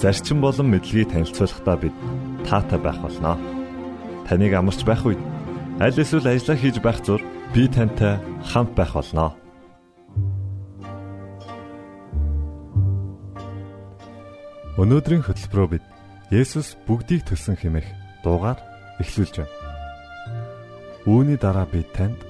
зарчим 0.00 0.40
болон 0.40 0.68
мэдлэгийг 0.70 1.08
танилцуулахдаа 1.10 1.76
бид 1.80 1.94
таатай 2.44 2.78
байх 2.78 2.98
болноо. 3.00 3.36
Таныг 4.28 4.52
амарч 4.52 4.84
байх 4.84 5.02
үед 5.08 5.20
аль 5.80 5.96
эсвэл 5.96 6.28
ажиллаа 6.28 6.56
хийж 6.60 6.76
байх 6.84 7.00
зур 7.00 7.20
би 7.54 7.64
тантай 7.68 8.20
хамт 8.44 8.72
байх 8.76 8.92
болноо. 8.92 9.32
Өнөөдрийн 14.76 15.24
хөтөлбөрөөр 15.24 15.70
бид 15.72 15.84
Есүс 16.28 16.76
бүгдийг 16.84 17.24
төлсөн 17.24 17.56
хэмээх 17.56 17.88
дуугаар 18.20 18.60
эхлүүлж 19.00 19.40
байна. 19.40 19.54
Үүний 21.08 21.38
дараа 21.40 21.64
би 21.64 21.80
танд 21.96 22.20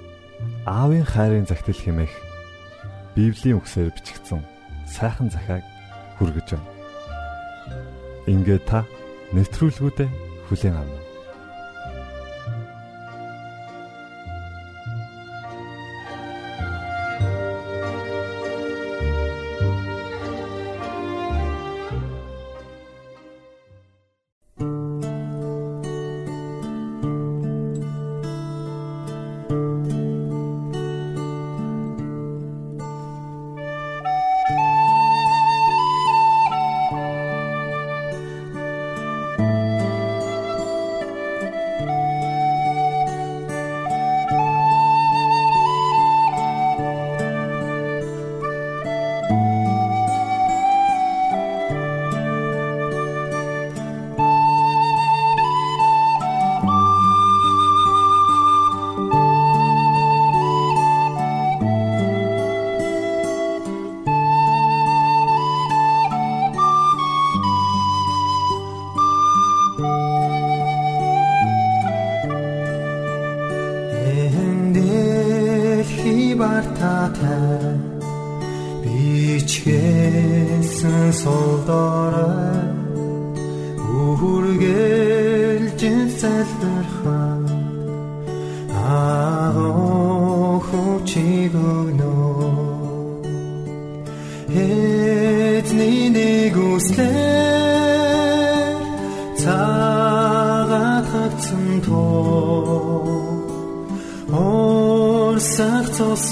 аавын 0.69 1.03
хайрын 1.03 1.48
загтал 1.48 1.75
хэмээх 1.75 2.14
Библийн 3.17 3.58
үгсээр 3.58 3.91
бичигдсэн 3.91 4.45
сайхан 4.84 5.33
захааг 5.33 5.64
хүргэж 6.20 6.55
байна. 6.55 6.76
Ингээ 8.27 8.61
та 8.67 8.83
нэвтрүүлгүүдэд 9.35 10.11
хүлээн 10.51 10.77
авна. 10.77 10.95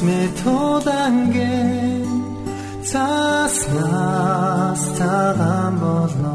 Методангэ 0.06 1.56
цааснаас 2.90 4.82
цагаан 4.98 5.74
болно 5.82 6.33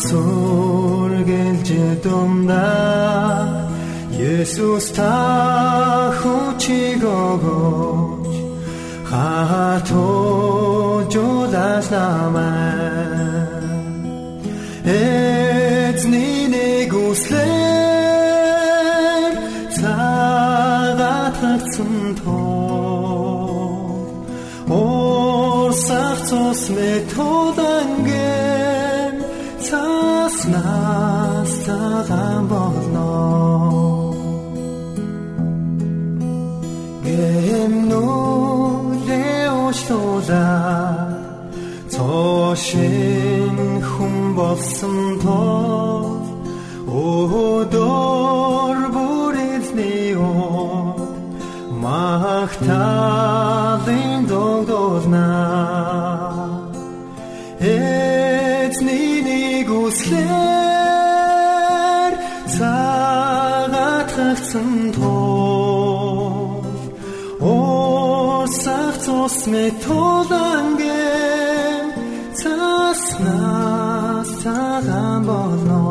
бас 0.00 0.12
үргэлж 0.16 1.68
дундаа 2.02 3.68
Есүс 4.16 4.86
та 4.96 5.12
хүчиг 6.20 7.02
өгөөч 7.04 8.32
хатуужуулаш 9.10 9.86
намайг 11.92 13.52
эзний 14.84 16.40
нэг 16.54 16.92
үслэр 17.08 17.42
цагаат 19.76 21.34
хагцсан 21.40 21.94
тоо. 22.20 22.40
Орсах 24.68 26.18
цус 26.28 26.62
методанген 26.76 27.59
цагаан 32.10 32.44
болно. 32.52 33.08
Гэмнүүлээ 37.46 38.54
уушлуулаа 39.60 40.90
Цоошин 41.94 43.56
хүн 43.90 44.14
болсон 44.36 44.96
тоо 45.22 45.69
Осах 69.20 69.20
цус 69.20 69.36
метоланген 69.52 71.84
цаснаас 72.40 74.30
цагаан 74.42 75.22
болно. 75.28 75.82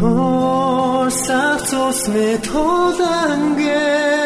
Осах 0.00 1.60
цус 1.68 2.00
метоланген 2.14 4.23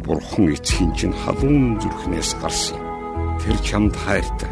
Үгнүүд 0.00 0.08
бурхан 0.08 0.48
эцгийн 0.56 0.92
чинь 0.96 1.12
халуун 1.12 1.76
зүрхнээс 1.80 2.32
гарсан. 2.40 2.80
Тэр 3.40 3.56
чамд 3.60 3.94
хайртай. 3.96 4.48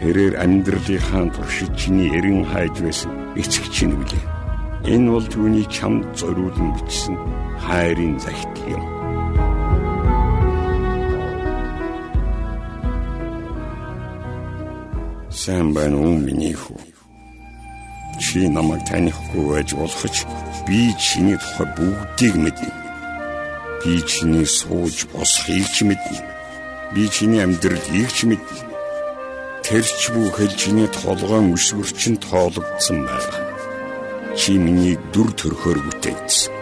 Тэрээр 0.00 0.34
амьдралынхаа 0.40 1.28
туршид 1.28 1.76
чиний 1.76 2.08
эрен 2.16 2.44
хайж 2.48 2.80
байсан 2.80 3.12
эцэг 3.36 3.68
чинь 3.68 3.92
билээ. 4.00 4.24
Энэ 4.88 5.12
бол 5.12 5.26
түүний 5.28 5.66
чамд 5.68 6.08
зориулан 6.16 6.72
бичсэн 6.76 7.16
хайрын 7.60 8.16
захидал 8.16 8.72
юм. 8.72 8.84
Сайн 15.28 15.74
байна 15.76 15.96
уу 16.00 16.16
миний 16.16 16.56
хүү? 16.56 16.80
чи 18.22 18.48
намайг 18.48 18.80
танихгүй 18.88 19.44
байж 19.52 19.68
болох 19.74 20.04
ч 20.14 20.24
би 20.66 20.94
чиний 20.96 21.36
тухай 21.36 21.66
бүгдийг 21.76 22.36
мэднэ. 22.36 22.81
Би 23.84 24.00
чиний 24.06 24.46
сууж 24.46 25.10
босхийг 25.10 25.66
ч 25.74 25.82
мэднэ. 25.82 26.22
Би 26.94 27.10
чиний 27.10 27.42
амьдралыг 27.42 28.10
ч 28.14 28.30
мэднэ. 28.30 28.62
Тэрч 29.66 30.14
бүхэл 30.14 30.54
чиний 30.54 30.86
толгойн 30.86 31.50
өсвөрчин 31.50 32.14
тоологдсон 32.22 33.02
байна. 33.02 33.38
Чи 34.38 34.54
миний 34.54 34.94
дүр 35.10 35.34
төрхөөр 35.34 35.78
бүтээгдсэн. 35.82 36.54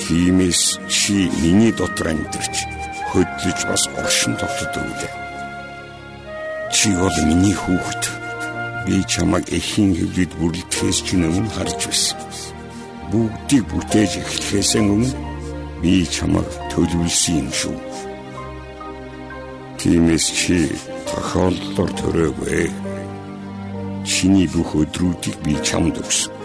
Тиймээс 0.00 0.80
чи 0.88 1.28
миний 1.44 1.76
дотор 1.76 2.08
амьдарч 2.08 2.56
хөдлөж 3.12 3.58
бас 3.68 3.84
оршин 4.00 4.32
тогтдог 4.40 4.80
үлээ. 4.80 5.12
Чи 6.72 6.88
бол 6.96 7.16
миний 7.28 7.52
хүүхэд. 7.52 8.04
Би 8.88 9.04
чамайг 9.04 9.44
эхийн 9.52 9.92
хөвлөд 9.92 10.32
бүрлдэхээс 10.40 11.04
чинь 11.04 11.28
өмнө 11.28 11.52
харж 11.52 11.84
байсан. 11.84 12.16
Бүгдийг 13.12 13.68
бүтээж 13.68 14.12
эхлэхээс 14.24 14.80
өмнө 14.80 15.29
би 15.80 16.04
чамайг 16.04 16.48
төлөвлөсөн 16.72 17.36
юм 17.40 17.48
шүү. 17.60 17.76
Тиймээс 19.80 20.26
чи 20.36 20.58
тохиолдлоор 21.08 21.90
төрөөгүй. 22.00 22.66
Чиний 24.04 24.48
бүх 24.52 24.76
өдрүүдийг 24.76 25.40
би 25.46 25.56
чамд 25.64 25.96
өгсөн. 26.02 26.36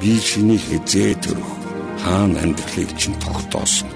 Би 0.00 0.16
чиний 0.28 0.56
хязээ 0.56 1.12
төрөх 1.20 1.52
хаана 2.00 2.40
амьдралыг 2.40 2.90
чинь 2.96 3.20
тогтоосон. 3.20 3.92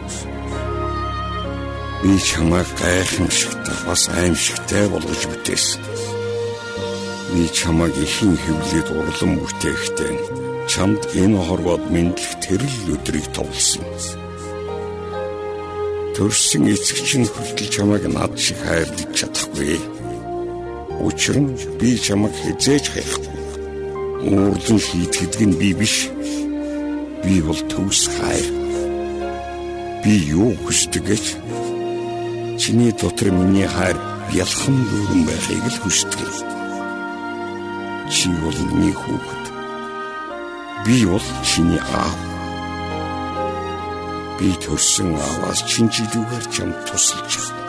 Би 2.02 2.12
чамайг 2.28 2.68
гайхамшигтай 2.76 3.78
бас 3.88 4.02
аимшигтай 4.20 4.84
болгож 4.92 5.22
бүтээсэн. 5.32 5.80
Би 7.32 7.48
чамайг 7.56 7.96
ихэн 8.04 8.36
хөвлөд 8.36 8.88
урлан 9.00 9.32
бүтээхдээ 9.40 10.51
чамд 10.70 11.00
энэ 11.14 11.38
хорвоод 11.46 11.84
мэдлэх 11.94 12.32
тэрл 12.44 12.74
өдрийг 12.94 13.26
товлсон. 13.34 13.84
Төрсөн 16.14 16.68
эцэгчин 16.68 17.24
хүртэл 17.24 17.72
чамайг 17.74 18.04
над 18.06 18.36
шиг 18.36 18.58
хайрлаж 18.62 19.10
чадахгүй. 19.16 19.80
Учир 21.06 21.36
нь 21.40 21.56
би 21.80 21.96
чамайг 21.96 22.34
хизээж 22.36 22.84
хайхгүй. 22.92 23.40
Уурлан 24.28 24.80
хийтгэдэг 24.86 25.42
нь 25.48 25.58
би 25.60 25.68
биш. 25.72 25.96
Би 27.24 27.40
бол 27.40 27.60
төвс 27.72 28.12
хайр. 28.16 28.46
Би 30.04 30.12
юу 30.36 30.52
хүсдэг 30.62 31.04
гэж 31.10 31.24
чиний 32.60 32.92
дотор 32.92 33.32
миний 33.32 33.66
хайр 33.66 33.96
бялхан 34.30 34.76
дүүрэн 34.90 35.22
байхыг 35.26 35.64
л 35.72 35.78
хүсдэг. 35.82 36.30
Чи 38.12 38.28
бол 38.42 38.58
миний 38.68 38.92
хүүхэд. 38.92 39.44
Би 40.84 41.06
бол 41.06 41.22
чиний 41.44 41.78
аав. 41.78 42.18
Би 44.38 44.50
төрсөн 44.64 45.14
ааваас 45.14 45.62
чинжилүүгээр 45.70 46.46
чамд 46.50 46.74
тусалж 46.90 47.38
байна. 47.38 47.62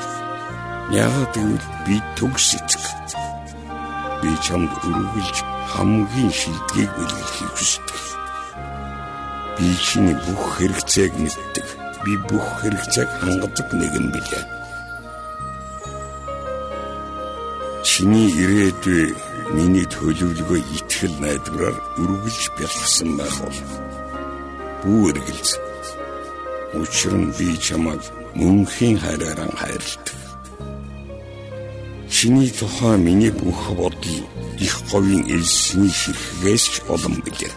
Яагаад 0.98 1.30
гэвэл 1.38 1.68
би 1.86 1.96
төгс 2.18 2.58
эцэг. 2.58 2.84
Би 4.22 4.34
чамд 4.42 4.74
өргөлж 4.90 5.38
хамгийн 5.74 6.34
шилдгийг 6.34 6.90
бэлгэлхийг 6.98 7.54
хүсдэг. 7.54 8.02
Би 9.62 9.68
чиний 9.78 10.18
бүх 10.26 10.58
хэрэгцээг 10.58 11.14
мэддэг. 11.14 11.68
Би 12.02 12.18
бүх 12.26 12.48
хэрэгцээг 12.66 13.10
хангадаг 13.22 13.70
нэгэн 13.78 14.10
билээ. 14.10 14.63
Чиний 17.94 18.26
ирээдүй 18.26 19.14
миний 19.54 19.86
төлөвлөгөө 19.86 20.62
итгэл 20.66 21.14
найдвараар 21.22 21.78
үргэлж 22.02 22.46
бэлгсэн 22.58 23.10
байх 23.22 23.38
бол 23.38 23.60
бүү 24.82 25.14
эргэлз. 25.14 25.52
Учир 26.74 27.14
нь 27.14 27.30
би 27.38 27.54
чамайг 27.54 28.02
мөнхийн 28.34 28.98
хайраараа 28.98 29.46
хайрладаг. 29.62 30.18
Чиний 32.10 32.50
тухай 32.50 32.98
миний 32.98 33.30
бүх 33.30 33.62
бодол 33.78 34.26
их 34.58 34.76
говийн 34.90 35.30
элсний 35.30 35.94
ширхгээс 35.94 36.66
ч 36.74 36.76
олон 36.90 37.22
билээ. 37.22 37.54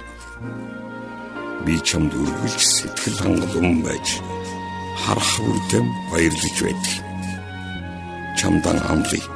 Би 1.65 1.81
чамд 1.81 2.13
үргэлж 2.13 2.61
сэтгэл 2.61 3.25
хангалуун 3.25 3.81
байж 3.81 4.21
харах 5.01 5.33
үрдэм 5.49 5.87
баярлаж 6.13 6.57
байдаг. 6.61 6.95
Чамдан 8.37 8.77
амлая 8.93 9.36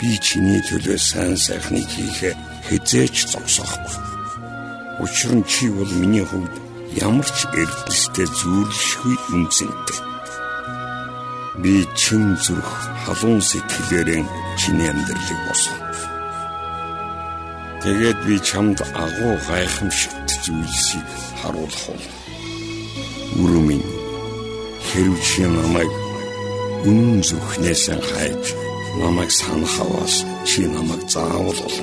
би 0.00 0.18
чиний 0.18 0.60
төлөө 0.68 0.98
сайн 0.98 1.36
сайхныг 1.38 1.86
хийхэ 1.86 2.30
хизээч 2.66 3.30
зогсоохгүй. 3.30 3.96
Учир 5.04 5.32
нь 5.38 5.46
чи 5.46 5.68
бол 5.70 5.90
миний 6.00 6.24
хувьд 6.26 6.54
ямар 6.98 7.28
ч 7.36 7.46
эрдэнэстэй 7.60 8.26
зүйлшгүй 8.38 9.16
үнцэнтэй. 9.34 10.00
Би 11.62 11.86
чин 11.94 12.34
зүрх 12.44 12.70
халуун 13.06 13.40
сэтгэлээрэн 13.42 14.26
чиний 14.58 14.90
амьдралыг 14.90 15.40
босгоо. 15.46 15.82
Тэгээд 17.82 18.18
би 18.26 18.34
чамд 18.40 18.78
агуу 19.04 19.34
гайхамшигт 19.46 20.28
зүйлсийг 20.42 21.08
харуулах 21.40 21.86
бол. 21.86 22.06
Үрүмэн 23.42 23.82
хэрв 24.88 25.16
чи 25.22 25.42
намайг 25.46 25.92
үнэн 26.88 27.22
зүрхнээс 27.22 27.84
хайж 28.08 28.63
намайг 29.00 29.30
санах 29.30 29.80
аваас 29.80 30.24
чи 30.44 30.60
намайг 30.74 31.02
заавал 31.14 31.58
бол 31.62 31.76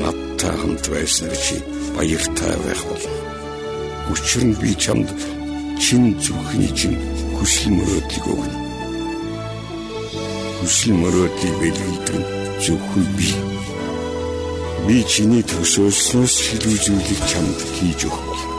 надтай 0.00 0.54
хамт 0.60 0.84
байснаар 0.92 1.36
чи 1.46 1.56
баяртай 1.96 2.56
байх 2.64 2.82
болно. 2.88 3.12
Учир 4.12 4.44
нь 4.44 4.58
би 4.60 4.70
чамд 4.84 5.08
чин 5.82 6.04
зүрхний 6.24 6.72
чинь 6.78 6.98
хүсэл 7.36 7.70
мөрөөдлийг 7.76 8.26
өгнө. 8.32 8.58
Хүсэл 10.58 10.92
мөрөөдлийг 11.00 11.56
бэлгэлдэг 11.60 12.22
зөвхөн 12.64 13.06
би. 13.16 13.30
Би 14.86 14.96
чиний 15.12 15.42
төсөөлснөөс 15.50 16.34
шилүү 16.44 16.76
зүйлийг 16.84 17.20
чамд 17.30 17.58
хийж 17.74 18.00
өгөх 18.06 18.22
болно. 18.28 18.55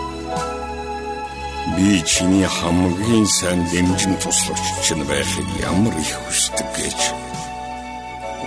Би 1.78 2.02
чиний 2.02 2.48
хамгийн 2.58 3.28
сайн 3.38 3.62
дэмжин 3.70 4.16
туслагч 4.18 4.66
чинь 4.86 5.04
байхыг 5.10 5.48
ямар 5.62 5.94
их 5.94 6.14
хүсдэг 6.26 6.68
гэж. 6.78 7.00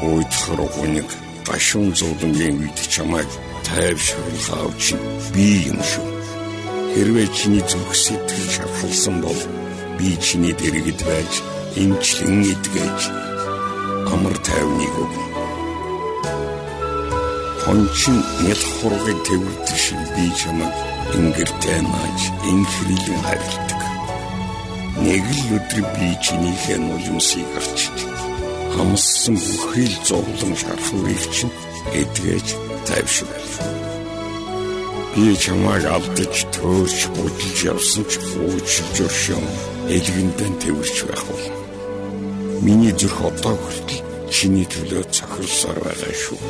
Уйдхар 0.02 0.60
гүнэг 0.74 1.08
гашуун 1.46 1.94
зовлонгийн 1.94 2.58
үед 2.58 2.78
чамайг 2.92 3.30
тайвшруулах 3.66 4.48
авч 4.66 4.84
би 5.34 5.46
юм 5.70 5.78
шүү. 5.90 6.08
Хэрвээ 6.90 7.28
чиний 7.36 7.62
зүрх 7.70 7.94
сэтгэл 7.94 8.48
шавхалсан 8.56 9.16
бол 9.22 9.40
би 9.98 10.08
чиний 10.18 10.54
дэргэд 10.58 11.00
байж 11.06 11.32
эмчлэн 11.82 12.42
идгэж 12.52 13.00
амар 14.10 14.36
тайвныг 14.42 14.94
өгнө. 15.02 15.26
Хончин 17.62 18.16
нял 18.42 18.62
хургыг 18.74 19.18
тэрвэрдэг 19.26 19.78
шиг 19.78 20.00
би 20.18 20.24
чамайг 20.34 20.99
ингэртэй 21.18 21.80
нааж 21.82 22.20
инхрийлэн 22.50 23.20
харилдаг. 23.26 23.80
Нэг 25.04 25.24
л 25.24 25.42
өдөр 25.56 25.84
би 25.96 26.08
чинийхээ 26.24 26.78
нулимсыг 26.78 27.48
арчиж 27.58 27.98
хамссан 28.74 29.36
бүхэл 29.36 29.94
зовлон 30.08 30.54
шархуурыг 30.60 31.22
чинь 31.34 31.56
эдгэж 32.00 32.46
тайвшруулав. 32.86 33.54
Би 35.14 35.34
чамайг 35.42 35.84
алдаж 35.90 36.34
төөрч 36.54 37.00
будалж 37.14 37.58
явсан 37.72 38.04
ч 38.10 38.12
уучлж 38.38 38.96
өршөөн 39.06 39.46
элгэндэн 39.94 40.54
тэрвэрч 40.62 40.96
байх 41.08 41.24
бол. 41.28 41.46
Миний 42.64 42.94
зүрх 42.94 43.18
одоо 43.30 43.56
хүртэл 43.58 44.06
чиний 44.30 44.66
төлөө 44.70 45.02
цохилсоор 45.16 45.78
байгаа 45.82 46.14
шүү. 46.22 46.40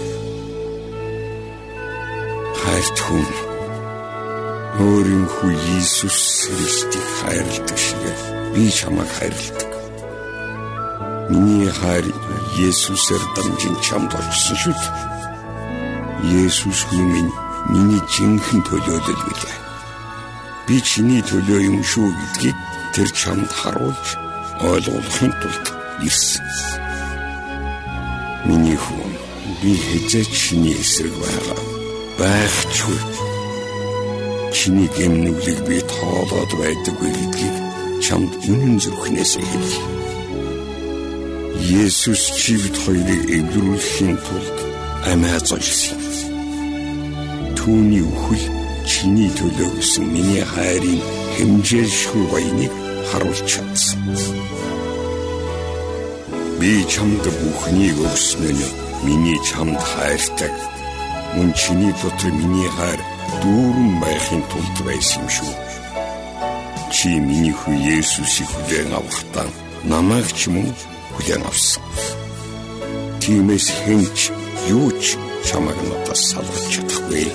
Хайрт 2.61 2.99
хүн 3.00 3.50
өөрийн 4.81 5.27
хүү 5.29 5.53
Иесус 5.53 6.49
Христийг 6.49 7.09
хайрладаг 7.21 7.79
шиг 7.79 8.05
би 8.55 8.65
чамайг 8.73 9.11
хайрладаг. 9.19 9.71
Миний 11.29 11.69
хайр 11.69 12.07
Есүсээр 12.57 13.23
дамжин 13.37 13.77
чамд 13.85 14.11
очсон 14.17 14.57
шүү 14.63 14.75
дээ. 14.81 14.93
Есүс 16.45 16.81
минь 16.93 17.33
миний 17.69 18.01
жинхэнэ 18.09 18.65
төлөөлөл 18.69 19.23
билээ. 19.29 19.59
Би 20.67 20.77
чиний 20.81 21.21
төлөө 21.29 21.61
юм 21.71 21.79
шүү 21.85 22.09
гэдгийг 22.17 22.59
тэр 22.97 23.09
чамд 23.21 23.51
харуулж 23.53 24.07
ойлгуулахын 24.65 25.33
тулд 25.41 25.67
ирсэн. 26.09 26.47
Миний 28.49 28.81
хүн 28.81 29.13
би 29.61 29.77
хэзээ 29.77 30.25
чиний 30.25 30.77
эсрэг 30.81 31.13
байгаа. 31.21 31.61
Байгчгүй 32.19 33.30
чиний 34.61 34.90
гэмнүглийг 34.93 35.61
би 35.69 35.81
тоолоод 35.88 36.52
байдаггүй 36.61 37.11
гэдгийг 37.17 37.57
чамд 38.05 38.29
үнэн 38.52 38.76
зүрхнээс 38.83 39.33
хэлье. 39.40 39.81
Есүс 41.81 42.23
чи 42.37 42.61
бид 42.61 42.76
хоёрыг 42.85 43.23
эвлэрүүлэхийн 43.37 44.17
тулд 44.21 44.59
амиа 45.11 45.40
золсон. 45.49 46.00
Түүний 47.57 48.05
үхэл 48.05 48.45
чиний 48.85 49.33
төлөө 49.38 49.71
гэсэн 49.81 50.05
миний 50.12 50.45
хайрын 50.52 51.00
хэмжээлшгүй 51.40 52.25
баяныг 52.33 52.73
харуулж 53.09 53.40
чадсан. 53.49 54.00
Би 56.61 56.85
чамд 56.93 57.25
бүхнийг 57.40 57.97
өгсөн 57.97 58.45
нь 58.61 58.75
миний 59.09 59.40
чамд 59.49 59.81
хайртай. 59.81 60.52
Мөн 61.33 61.49
чиний 61.57 61.93
дотор 62.02 62.33
миний 62.37 62.69
хайр 62.76 63.00
дүүрэн 63.43 63.93
байхын 64.03 64.43
тулд 64.51 64.77
байсан 64.87 65.23
юм 65.23 65.29
шүү. 65.37 65.55
Чи 66.95 67.09
миний 67.23 67.55
хүү 67.55 67.77
Есүсийг 67.97 68.49
хүлээн 68.53 68.93
авахдаа 68.99 69.47
намайг 69.91 70.29
ч 70.39 70.51
мөн 70.53 70.69
хүлээн 71.15 71.45
авсан. 71.51 71.85
Тиймээс 73.23 73.67
хинч 73.81 74.19
юу 74.69 74.89
ч 75.03 75.17
чамайг 75.47 75.79
надаас 75.89 76.23
салгаж 76.31 76.65
чадахгүй. 76.73 77.27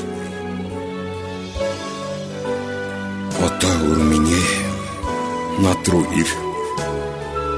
Одоо 3.45 3.75
өрминээ 3.91 4.47
над 5.63 5.81
руу 5.91 6.05
ир. 6.21 6.29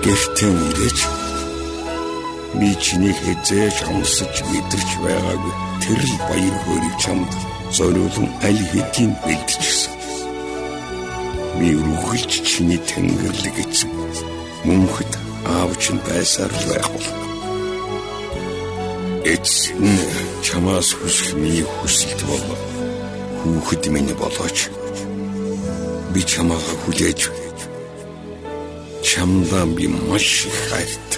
Гэртээ 0.04 0.54
ирэж 0.70 1.00
би 2.60 2.70
чиний 2.82 3.14
хэзээ 3.14 3.70
шамсаж 3.78 4.36
мэдэрч 4.50 4.90
байгаагүй 5.04 5.54
тэр 5.84 6.00
л 6.00 6.16
баяр 6.30 6.56
хөөргийг 6.64 6.98
чамд 7.04 7.32
зориулан 7.72 8.30
аль 8.48 8.64
хэдийн 8.72 9.12
бэлдчихсэн. 9.24 9.94
Би 11.60 11.74
үргэлж 11.76 12.32
чиний 12.48 12.82
тэнгэрлэг 12.90 13.56
эзэн 13.66 13.92
мөнхөд 14.66 15.12
аавч 15.46 15.84
нь 15.94 16.04
байсаар 16.08 16.52
л 16.54 16.66
байх 16.70 16.88
бол. 16.94 17.10
Эцэн 19.34 19.84
чамаас 20.46 20.90
хүсэх 20.96 21.36
миний 21.42 21.66
хүсэлт 21.66 22.22
бол 22.30 22.46
хүүхэд 23.42 23.84
минь 23.94 24.14
болооч. 24.22 24.70
Би 26.14 26.22
чамаа 26.24 26.62
хүлээж 26.86 27.22
чамдаа 29.08 29.66
би 29.76 29.88
маш 29.88 30.46
их 30.48 30.58
хайрт. 30.70 31.10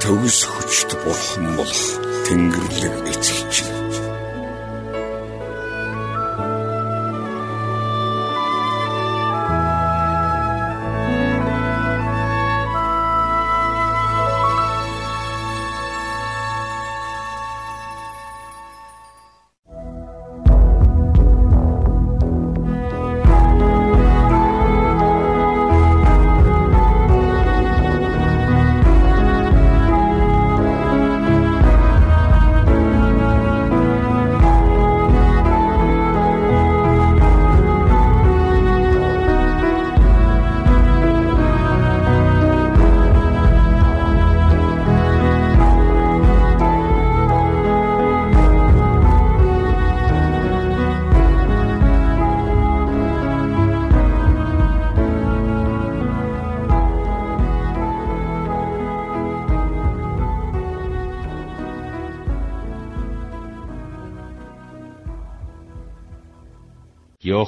Төгс 0.00 0.38
хүчт 0.48 0.90
бурхан 1.04 1.46
болох 1.58 2.09
тэнгэрлэг 2.26 2.94
эцэгч. 3.12 3.69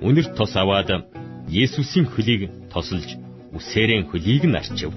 үнэрт 0.00 0.36
тос 0.36 0.52
аваад 0.56 1.08
Есүсийн 1.46 2.06
хөлийг 2.10 2.50
тосолж 2.72 3.16
үсээрэн 3.54 4.10
хөлийг 4.10 4.44
нь 4.44 4.58
арчив. 4.58 4.92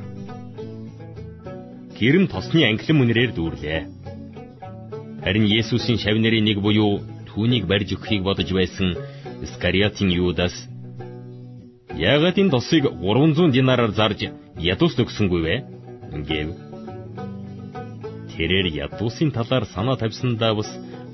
Гэрэм 1.98 2.26
тосны 2.28 2.66
англим 2.66 3.06
үнэрээр 3.06 3.32
дүүрлээ. 3.38 3.80
Харин 5.24 5.46
Есүсийн 5.46 6.02
шавнырын 6.02 6.44
нэг 6.44 6.58
буюу 6.60 7.06
түүнийг 7.30 7.70
барьж 7.70 7.94
өгөхийг 7.96 8.24
бодож 8.26 8.50
байсан 8.50 8.98
Искариотын 9.46 10.10
Юдас 10.10 10.56
Яагаад 11.94 12.40
энэ 12.42 12.54
тосыг 12.56 12.84
300 12.88 13.52
динараар 13.52 13.92
зарж 13.92 14.32
ядуус 14.58 14.96
өгсөнгүй 14.98 15.42
вэ? 15.44 15.56
гэв. 16.28 16.50
Тэрээр 18.34 18.68
ядуусын 18.88 19.30
талаар 19.36 19.66
санаа 19.68 20.00
тавьсандаа 20.00 20.56
бас 20.56 20.70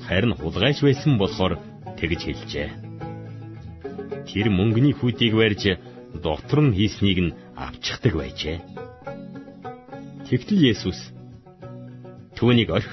харин 0.07 0.37
хулгайч 0.37 0.77
байсан 0.85 1.17
болохоор 1.17 1.57
тэгж 1.97 2.21
хэлжээ 2.23 2.84
тэр 4.29 4.47
мөнгөний 4.49 4.93
хүйтийг 4.95 5.33
барьж 5.35 5.63
дотор 6.23 6.59
нь 6.65 6.75
хийснийг 6.77 7.19
нь 7.25 7.35
авчихдаг 7.55 8.13
байжээ. 8.19 8.57
Тэгтэл 10.27 10.61
Есүс 10.73 10.99
түүнийг 12.37 12.69
орх 12.77 12.91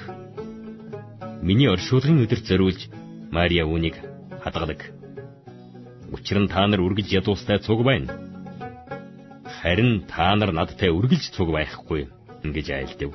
миний 1.42 1.68
оршуулгын 1.74 2.22
өдөрт 2.24 2.46
зориулж 2.46 2.80
Мария 3.32 3.64
үүнийг 3.66 3.96
хадгадаг. 4.44 4.80
Учир 6.12 6.38
нь 6.44 6.50
та 6.52 6.66
нар 6.66 6.84
үргэлж 6.84 7.10
ядуустай 7.20 7.58
цуг 7.58 7.80
байна. 7.88 8.12
Харин 9.58 10.04
та 10.04 10.36
нар 10.36 10.52
надтай 10.52 10.90
үргэлж 10.92 11.32
цуг 11.34 11.48
байхгүй 11.56 12.12
ингэж 12.44 12.66
айлдав. 12.70 13.12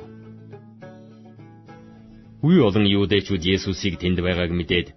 Үе 2.42 2.60
олон 2.68 2.86
юудэчүүд 2.86 3.44
Есүсийг 3.54 4.02
тэнд 4.02 4.20
байгааг 4.26 4.52
мэдээд 4.56 4.88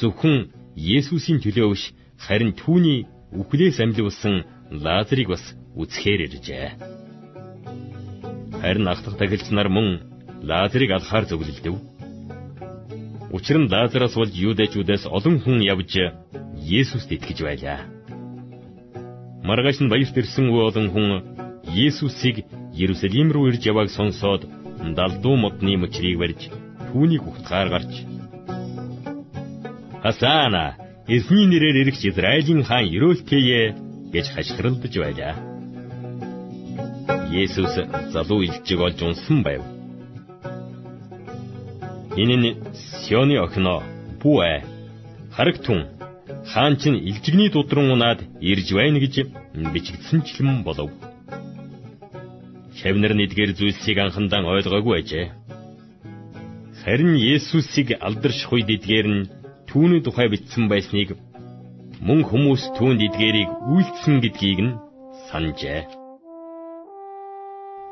зөвхөн 0.00 0.48
Есүсийн 0.76 1.40
төлөө 1.44 1.68
биш 1.72 1.84
харин 2.24 2.52
түүний 2.60 3.06
үхлээс 3.40 3.80
амьлуулсан 3.84 4.44
Лазарыг 4.84 5.28
бас 5.32 5.44
үзэхээр 5.80 6.20
иржээ. 6.26 6.68
Харин 8.60 8.86
ахтах 8.92 9.16
тахилч 9.18 9.50
нар 9.50 9.68
мөн 9.72 9.88
Лазарыг 10.48 10.90
алхаар 10.92 11.24
зөвлөлдөв. 11.26 11.76
Учир 13.36 13.56
нь 13.58 13.70
Лазараас 13.72 14.14
болж 14.14 14.34
юудэчүүдээс 14.34 15.04
олон 15.16 15.36
хүн 15.42 15.58
явж 15.72 15.92
Есүст 16.60 17.10
итгэж 17.10 17.38
байлаа. 17.42 17.80
Маргааш 19.48 19.78
нь 19.80 19.90
баярт 19.92 20.16
ирсэн 20.20 20.46
олон 20.52 20.88
хүн 20.92 21.08
Есүсийг 21.86 22.36
Иерусалим 22.74 23.32
руу 23.32 23.48
ирж 23.50 23.62
явааг 23.66 23.88
сонсоод 23.90 24.42
далдуу 24.96 25.36
модны 25.36 25.76
мөчрийг 25.76 26.18
барьж 26.18 26.50
түүнийг 26.90 27.22
ухтгаар 27.26 27.68
гарч 27.70 27.92
Хасана 30.02 30.79
эзний 31.10 31.46
нэрээр 31.50 31.76
ирэх 31.82 31.98
Израилийн 32.10 32.62
хаан 32.62 32.86
ерөөлтэйе 32.86 33.74
гэж 34.14 34.26
хашгиралдаж 34.30 34.94
байлаа. 35.02 35.34
Есүс 37.34 37.74
залуу 38.14 38.46
илжиг 38.46 38.80
олж 38.86 38.98
унсан 39.02 39.42
байв. 39.42 39.62
Энэ 42.22 42.36
нь 42.38 42.48
Сионы 43.02 43.36
охиноо 43.42 43.82
Бүэ 44.22 44.62
харагтун 45.34 45.80
хаан 46.52 46.74
чинь 46.78 47.02
илжигний 47.10 47.50
дудран 47.50 47.90
унаад 47.90 48.20
ирж 48.40 48.68
байна 48.78 48.98
гэж 49.02 49.14
бичигдсэнчлэн 49.74 50.62
болов. 50.62 50.90
Шавнар 52.78 53.14
нь 53.14 53.24
эдгээр 53.26 53.50
зүйлсийг 53.58 53.98
анхандаа 53.98 54.46
ойлгоогүй 54.46 54.94
ажээ. 55.00 55.26
Харин 56.82 57.14
Есүсийг 57.34 57.98
алдарших 57.98 58.50
үед 58.54 58.70
эдгээр 58.76 59.08
нь 59.10 59.39
түүний 59.70 60.02
тухай 60.02 60.26
бичсэн 60.26 60.66
байсныг 60.66 61.14
мөн 62.02 62.20
хүмүүс 62.26 62.62
түүнд 62.74 63.00
эдгээрийг 63.06 63.50
үйлдсэн 63.70 64.16
гэдгийг 64.18 64.58
нь 64.66 64.78
санджээ. 65.30 65.86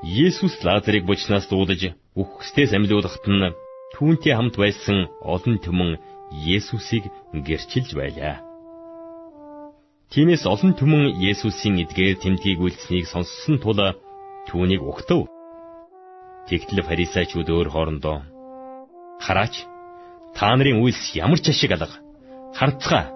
Есүс 0.02 0.58
Лазарыг 0.66 1.06
бочнаас 1.06 1.46
дуудаж 1.46 1.94
үхгсдээс 2.18 2.74
амьлуулахад 2.74 3.26
нь 3.30 3.54
түүнтэй 3.94 4.34
хамт 4.34 4.56
байсан 4.58 5.06
олон 5.22 5.56
түмэн 5.62 6.02
Есүсийг 6.34 7.04
гэрчилж 7.46 7.90
байлаа. 7.94 8.42
Тиймээс 10.10 10.44
олон 10.50 10.72
түмэн 10.74 11.14
Есүсийн 11.30 11.78
эдгээр 11.84 12.16
тэмдгийг 12.18 12.58
үйлсныг 12.58 13.06
сонссон 13.06 13.56
тул 13.62 13.78
түүнийг 14.50 14.82
угтав. 14.82 15.30
Тэгтэл 16.48 16.82
фарисеучуд 16.82 17.48
өөр 17.54 17.68
хоорондоо 17.70 18.16
хараач 19.20 19.54
та 20.38 20.54
нарын 20.54 20.78
үйлс 20.78 21.18
ямар 21.18 21.42
ч 21.42 21.50
ашиг 21.50 21.74
алга 21.74 21.98
харцгаа 22.54 23.10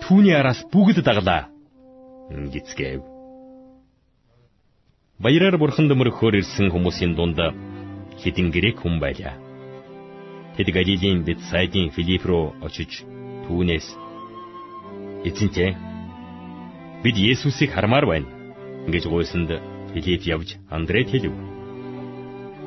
түүний 0.00 0.32
араас 0.32 0.64
бүгд 0.72 1.04
даглаа 1.04 1.52
гисгэв. 2.32 3.04
Баяраар 5.20 5.60
бурханд 5.60 5.92
мөрөхөөр 5.92 6.40
ирсэн 6.40 6.72
хүмүүсийн 6.72 7.12
дунд 7.12 7.36
хэдин 8.24 8.48
грек 8.48 8.80
хүн 8.80 8.96
байлаа. 9.04 9.36
Тэд 10.56 10.68
Галилийн 10.72 11.24
Бетсайдын 11.28 11.92
Филипп 11.92 12.24
руу 12.24 12.56
очиж 12.64 13.04
түүнээс 13.44 13.86
эзэнтэй 15.28 15.76
бид 17.04 17.16
Есүсийг 17.20 17.76
хармаар 17.76 18.08
байна 18.08 18.28
гэж 18.88 19.04
гуйсанд 19.12 19.60
Филипп 19.92 20.22
явж 20.24 20.56
Андред 20.72 21.12
хэлв. 21.12 21.36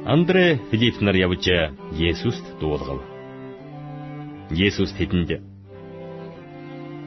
Андре 0.05 0.61
Филипп 0.69 1.01
нар 1.01 1.17
явж 1.17 1.49
Есүст 1.97 2.45
дуулгав. 2.61 3.14
Есүс 4.51 4.93
тэдэнд 4.93 5.41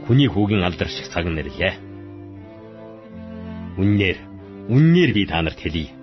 хүний 0.09 0.27
хүүгийн 0.27 0.67
алдар 0.67 0.89
шиг 0.91 1.07
цаг 1.13 1.29
нэрлээ. 1.29 1.75
Үннээр 3.79 4.19
үннээр 4.75 5.11
би 5.15 5.23
та 5.29 5.39
нарт 5.43 5.61
хэлье. 5.63 5.95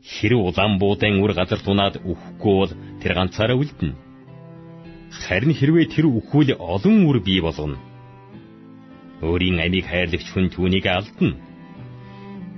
Хэрэг 0.00 0.40
улаан 0.40 0.78
буудан 0.78 1.20
үр 1.20 1.34
газар 1.36 1.60
тунаад 1.60 2.00
үхэхгүй 2.00 2.54
бол 2.56 2.72
тэр 3.02 3.12
ганцаараа 3.18 3.58
үлдэнэ. 3.58 3.98
Харин 5.26 5.52
хэрвээ 5.52 5.86
тэр 5.92 6.06
үхвэл 6.08 6.56
олон 6.56 6.96
үр 7.04 7.18
бий 7.20 7.40
болгоно. 7.44 7.76
Өөрийн 9.20 9.60
амийг 9.60 9.86
хайрлагч 9.90 10.30
хүн 10.32 10.48
түүнийг 10.54 10.86
алдна. 10.88 11.36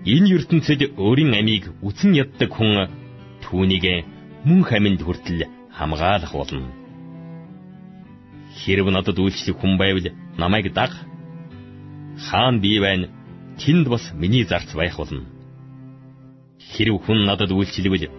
Энэ 0.07 0.31
ертөнцид 0.39 0.95
өөрийн 1.03 1.35
амийг 1.35 1.65
үтэн 1.83 2.15
яддаг 2.15 2.51
хүн 2.55 2.93
түүнийг 3.43 3.85
мөн 4.47 4.63
хаминд 4.69 5.01
хүртэл 5.03 5.51
хамгаалах 5.73 6.33
болно. 6.37 6.78
Хэрв 8.59 8.87
надад 8.91 9.19
үйлчлэх 9.19 9.57
хүн 9.59 9.79
байвал 9.79 10.07
намайг 10.37 10.73
даг. 10.75 10.93
Хаан 12.27 12.61
бий 12.61 12.81
байна. 12.81 13.09
Тэнд 13.59 13.89
бас 13.89 14.05
миний 14.15 14.45
зарц 14.45 14.71
байх 14.75 14.97
болно 14.99 15.39
Хэрв 16.73 17.01
хүн 17.05 17.25
надад 17.25 17.51
үйлчлэвэл 17.55 18.11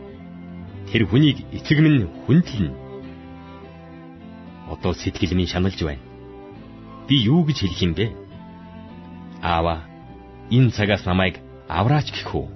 тэр 0.89 1.01
хүнийг 1.05 1.37
эцэг 1.53 1.77
минь 1.83 2.07
хүндлэн. 2.25 2.73
Одоо 4.73 4.93
сэтгэл 4.97 5.37
минь 5.37 5.51
шаналж 5.51 5.79
байна. 5.83 6.01
Би 7.07 7.15
юу 7.29 7.45
гэж 7.45 7.57
хэлэх 7.61 7.81
юм 7.85 7.93
бэ? 7.93 8.05
Аава, 9.41 9.85
энэ 10.49 10.71
цагаас 10.71 11.05
намайг 11.05 11.35
авраач 11.67 12.09
гэх 12.11 12.31
үү? 12.33 12.47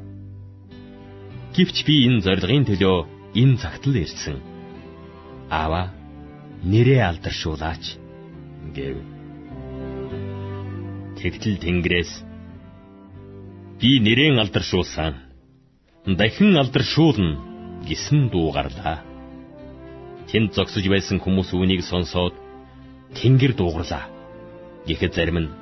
Гэвч 1.55 1.77
би 1.85 1.93
энэ 2.09 2.23
зорилгын 2.25 2.65
төлөө 2.65 2.97
энэ 3.37 3.57
цагт 3.61 3.83
л 3.85 3.95
ирсэн. 4.01 4.37
Аава, 5.49 5.93
нэрээ 6.63 7.01
алдаршуулаач 7.03 7.83
гэв. 8.75 8.97
Тэгтэл 11.19 11.57
Тэнгэрээс 11.63 12.11
би 13.79 13.91
нэрээ 13.99 14.39
алдаршуулсан 14.39 15.13
дахин 16.19 16.55
алдаршуулна 16.55 17.39
гэсэн 17.87 18.31
дуу 18.31 18.51
гарлаа. 18.55 19.03
Тэнд 20.31 20.55
зогсож 20.55 20.85
байсан 20.87 21.19
хүмүүс 21.19 21.51
үүнийг 21.51 21.83
сонсоод 21.83 22.35
Тэнгэр 23.13 23.53
дуугарлаа. 23.59 24.07
Гэхэд 24.87 25.13
зарим 25.13 25.37
нь 25.43 25.53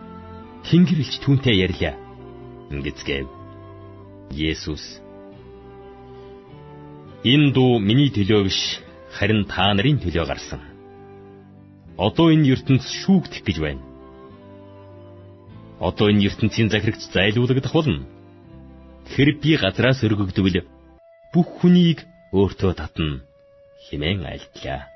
Тэнгэр 0.70 1.02
илч 1.02 1.18
түүнтэй 1.26 1.58
ярьлаа. 1.66 1.98
Ингэцгээв. 2.70 3.28
Есүс 4.32 5.02
Энэ 7.22 7.54
дуу 7.54 7.78
миний 7.78 8.10
төлөө 8.10 8.42
биш 8.48 8.60
харин 9.14 9.46
та 9.46 9.74
нарын 9.76 10.00
төлөө 10.02 10.26
гарсан. 10.26 10.71
Одоо 11.98 12.32
энэ 12.32 12.56
ертөнц 12.56 12.86
шүүгдэх 13.04 13.44
гэж 13.44 13.58
байна. 13.60 13.84
Одоо 15.80 16.08
энэ 16.12 16.30
ертөнцийн 16.30 16.70
захирагч 16.70 17.02
зайлуулагдах 17.12 17.74
болно 17.74 18.06
хэрэг 19.12 19.38
би 19.44 19.58
газраас 19.58 20.00
өргөгдвөл 20.06 20.64
бүх 21.34 21.48
хүнийг 21.60 22.00
өөртөө 22.32 22.72
татна 22.80 23.20
хэмээн 23.90 24.24
айлтлаа. 24.24 24.88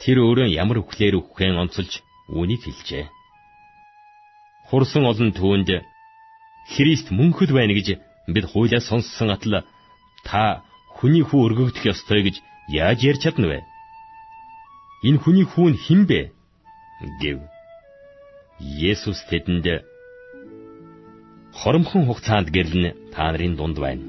Тэр 0.00 0.22
өөрөө 0.22 0.48
ямар 0.54 0.78
үхлээр 0.84 1.18
үххэн 1.18 1.56
онцолж 1.62 2.04
үүнийг 2.30 2.62
хэлжээ. 2.62 3.10
Хурсан 4.68 5.04
олон 5.10 5.30
түүнд 5.34 5.70
Христ 6.66 7.10
мөнхөд 7.14 7.50
байна 7.54 7.72
гэж 7.74 7.98
бид 8.34 8.44
хуулиас 8.50 8.86
сонссон 8.90 9.30
атал 9.30 9.62
та 10.26 10.62
хүний 10.98 11.22
хүү 11.22 11.40
өргөгдөх 11.46 11.84
ёстой 11.86 12.20
гэж 12.26 12.36
яаж 12.68 12.98
ярьж 13.06 13.22
чадна 13.22 13.46
вэ? 13.50 13.58
Энэ 15.06 15.22
хүний 15.22 15.46
хүү 15.46 15.68
нь 15.70 15.82
хэн 15.84 16.02
бэ? 16.10 16.20
гэв. 17.20 17.38
Есүс 18.90 19.20
тэдэнд 19.30 19.66
хоромхон 21.58 22.02
хугацаанд 22.06 22.48
гэрлэн 22.54 22.84
та 23.14 23.30
нарын 23.30 23.54
дунд 23.56 23.76
байна. 23.84 24.04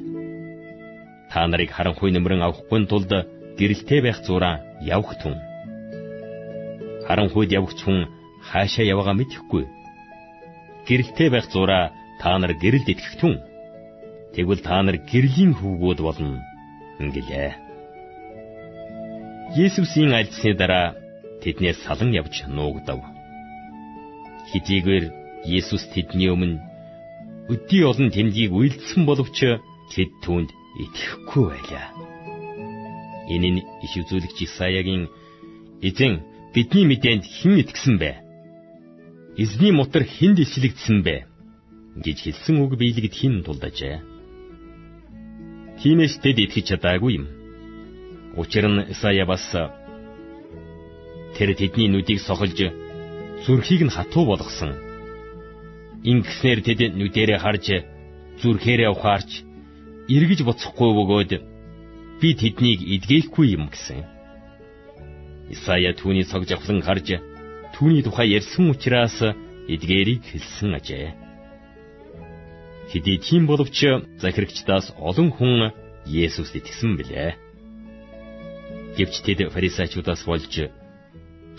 Та 1.31 1.45
нарыг 1.45 1.69
харанхуй 1.73 2.10
нэмрэн 2.12 2.41
авахгүй 2.41 2.79
тулд 2.89 3.12
гэрэлтэй 3.60 3.99
байх 4.03 4.17
зураа 4.25 4.55
явах 4.95 5.13
түн. 5.21 5.36
Харанхуйд 7.05 7.51
явагч 7.60 7.79
хүн 7.83 7.99
хаашаа 8.49 8.86
явгаа 8.93 9.13
мэдэхгүй. 9.17 9.63
Гэрэлтэй 10.88 11.29
байх 11.31 11.45
зураа 11.53 11.91
та 12.21 12.31
нар 12.41 12.53
гэрэлд 12.62 12.88
итгэх 12.93 13.13
түн. 13.21 13.36
Тэгвэл 14.33 14.62
та 14.67 14.81
нар 14.81 14.97
гэрлийн 15.12 15.53
хүүгүүд 15.60 15.99
болно 16.07 16.41
гэлээ. 16.97 17.66
Есүсийн 19.55 20.12
альцсны 20.12 20.53
дараа 20.60 20.95
тэднээс 21.41 21.79
салан 21.86 22.12
явж 22.12 22.43
нуугдав. 22.51 22.99
Хитийгээр 24.51 25.05
Есүс 25.47 25.88
тэдний 25.93 26.27
өмнө 26.36 26.60
өдий 27.53 27.83
олон 27.88 28.12
тэмдгийг 28.12 28.51
үйлдсэн 28.51 29.07
боловч 29.07 29.38
тэд 29.93 30.12
түүнд 30.23 30.49
итгэхгүй 30.83 31.43
байлаа. 31.47 31.88
Энэ 33.31 33.49
нь 33.55 33.63
их 33.86 33.93
үзүүлэгч 34.01 34.38
Исаягийн 34.43 35.07
эзэн 35.88 36.13
бидний 36.53 36.86
мэдээнд 36.88 37.23
хэн 37.23 37.55
итгэсэн 37.63 37.95
бэ? 38.01 38.12
Эзний 39.39 39.71
мотор 39.71 40.03
хэнд 40.03 40.43
ислэгдсэн 40.43 40.99
бэ? 41.07 41.15
гэж 42.03 42.17
хэлсэн 42.23 42.55
үг 42.62 42.77
биелэгд 42.77 43.13
хин 43.13 43.41
тулдажээ. 43.41 43.97
Тиймээс 45.81 46.15
тэд 46.21 46.38
итгэж 46.45 46.65
чадаагүй 46.77 47.12
юм. 47.17 47.25
Учир 48.38 48.65
нь 48.69 48.86
Исая 48.93 49.26
бас 49.26 49.45
тэр 51.36 51.50
тэдний 51.60 51.89
нүдийг 51.89 52.19
сохолж 52.21 52.60
зүрхийг 53.45 53.82
нь 53.86 53.93
хатуу 53.95 54.26
болгосон 54.30 54.88
Ингэснээр 56.06 56.60
тэд 56.62 56.80
нүдэрээ 56.93 57.39
харж 57.41 57.65
зүрхээрээ 58.41 58.89
ухаарч 58.93 59.32
эргэж 60.15 60.39
буцахгүй 60.45 60.91
бөгөөд 60.93 61.32
би 62.21 62.30
тэднийг 62.41 62.80
эдгээхгүй 62.95 63.47
юм 63.58 63.65
гэсэн. 63.73 64.06
Исая 65.54 65.91
түүний 65.97 66.26
цог 66.30 66.45
жавхлан 66.45 66.86
харж 66.86 67.17
түүний 67.73 68.06
тухай 68.06 68.38
ярьсан 68.38 68.69
учраас 68.69 69.17
эдгээрийг 69.73 70.21
хэлсэн 70.30 70.71
ажээ. 70.78 71.08
Хэдий 72.93 73.17
тийм 73.17 73.43
боловч 73.50 73.78
захирагчдаас 74.21 74.93
олон 75.02 75.30
хүн 75.34 75.73
Есүст 76.08 76.56
итгэсэн 76.56 76.95
билээ. 76.95 77.46
Гэвч 78.97 79.15
тэд 79.25 79.39
фарисеучудаас 79.53 80.25
болж 80.25 80.53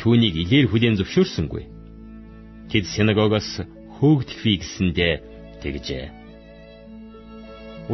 түүнийг 0.03 0.35
илээр 0.43 0.67
хүлээн 0.69 0.99
зөвшөөрсөнгүй. 0.99 1.65
Тэд 2.71 2.85
синагогоос 2.91 3.63
хөөгдөхвээ 3.99 4.57
гэсэндээ 4.59 5.15
тэгжээ. 5.63 6.05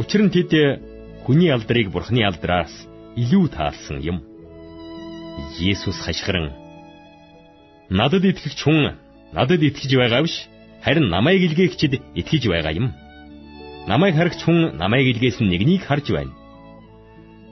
Учир 0.01 0.21
нь 0.25 0.33
тэд 0.33 0.51
хүний 1.23 1.49
алдрыг 1.53 1.93
бурхны 1.93 2.21
алдраас 2.25 2.73
илүү 3.21 3.45
таалсан 3.53 4.01
юм. 4.01 4.17
Есүс 5.61 5.97
хашгиран 6.01 6.49
надад 7.89 8.25
итгэгч 8.25 8.59
хүн 8.65 8.97
надад 9.37 9.61
итгэж 9.61 9.91
байгаа 9.93 10.21
биш 10.25 10.35
харин 10.83 11.07
намайг 11.09 11.41
илгээгчд 11.47 11.93
итгэж 12.19 12.43
байгаа 12.49 12.73
юм. 12.81 12.87
Намайг 13.87 14.15
харагч 14.17 14.41
хүн 14.43 14.77
намайг 14.81 15.05
илгээсэн 15.13 15.47
нэгнийг 15.49 15.83
харж 15.85 16.07
байна. 16.11 16.33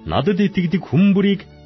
Надад 0.05 0.39
итгэдэг 0.41 0.81
хүн 0.83 1.13
бүрийг 1.15 1.41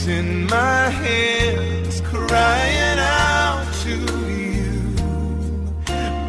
facing 0.00 0.46
my 0.46 0.88
hands, 0.88 2.00
crying 2.02 2.98
out 2.98 3.66
to 3.82 3.96
you. 4.30 4.94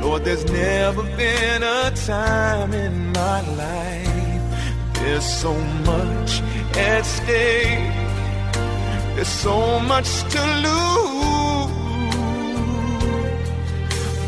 Lord, 0.02 0.24
there's 0.26 0.46
never 0.46 1.04
been 1.16 1.64
a 1.64 1.92
time 1.92 2.74
in 2.74 3.12
my 3.14 3.42
life. 3.56 4.94
There's 4.94 5.26
so 5.26 5.54
much 5.86 6.42
at 6.76 7.06
stake. 7.06 7.94
There's 9.16 9.28
so 9.28 9.80
much 9.80 10.10
to 10.34 10.42
lose. 10.66 11.72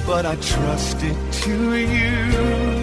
But 0.06 0.26
I 0.26 0.36
trust 0.36 0.98
it 1.04 1.18
to 1.44 1.76
you. 1.76 2.83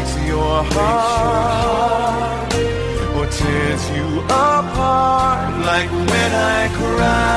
your 0.31 0.63
heart 0.73 2.53
or 3.17 3.25
tears 3.27 3.83
you 3.97 4.07
apart 4.21 5.41
like 5.69 5.91
when 6.09 6.31
I 6.57 6.61
cry. 6.79 7.31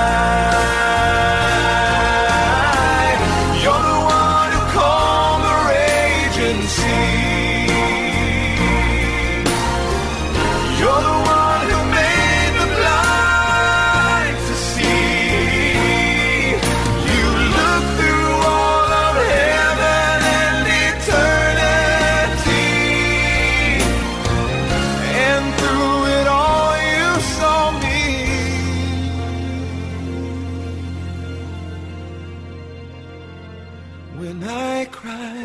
When 34.25 34.43
I 34.43 34.87
cry, 34.87 35.45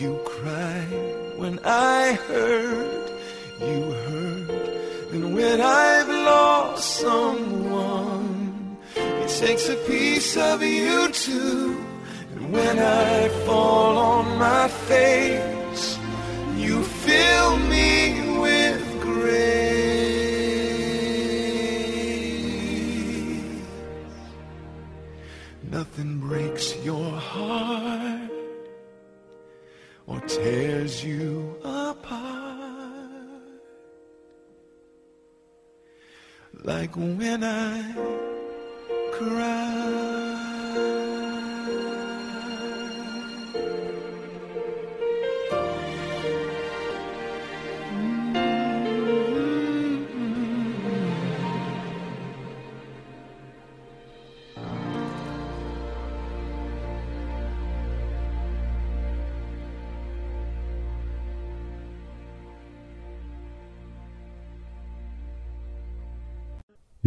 you 0.00 0.18
cry. 0.24 0.80
When 1.36 1.58
I 1.62 2.14
hurt, 2.26 3.10
you 3.60 3.82
hurt. 4.06 5.12
And 5.12 5.34
when 5.34 5.60
I've 5.60 6.08
lost 6.08 7.00
someone, 7.02 8.78
it 8.96 9.28
takes 9.28 9.68
a 9.68 9.76
piece 9.86 10.38
of 10.38 10.62
you 10.62 11.12
too. 11.12 11.84
And 12.34 12.50
when 12.50 12.78
I 12.78 13.28
fall 13.44 13.98
on 13.98 14.38
my 14.38 14.68
face, 14.68 15.98
you 16.56 16.82
feel 16.82 17.58
me 17.58 17.71
tears 30.36 31.04
you 31.04 31.56
apart 31.64 32.22
like 36.64 36.96
when 36.96 37.44
I 37.44 37.92
cry. 39.12 40.11